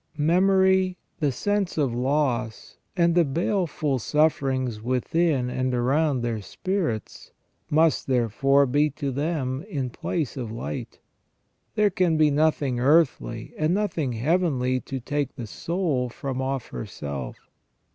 * 0.09 0.17
Memory, 0.17 0.97
the 1.19 1.31
sense 1.31 1.77
of 1.77 1.93
loss, 1.93 2.79
and 2.97 3.13
the 3.13 3.23
baleful 3.23 3.99
sufferings 3.99 4.81
within 4.81 5.47
and 5.47 5.75
around 5.75 6.21
their 6.21 6.41
spirits, 6.41 7.31
must, 7.69 8.07
therefore, 8.07 8.65
be 8.65 8.89
to 8.89 9.11
them 9.11 9.61
in 9.69 9.91
place 9.91 10.37
of 10.37 10.51
light. 10.51 10.97
There 11.75 11.91
can 11.91 12.17
be 12.17 12.31
nothing 12.31 12.79
earthly 12.79 13.53
and 13.59 13.75
nothing 13.75 14.13
heavenly 14.13 14.79
to 14.79 14.99
take 14.99 15.35
the 15.35 15.45
soul 15.45 16.09
from 16.09 16.41
off 16.41 16.69
herself. 16.69 17.37